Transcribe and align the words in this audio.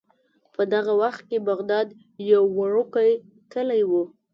په 0.53 0.61
دغه 0.73 0.93
وخت 1.01 1.21
کې 1.29 1.45
بغداد 1.49 1.87
یو 2.31 2.43
وړوکی 2.57 3.11
کلی 3.53 3.81
و. 3.89 3.91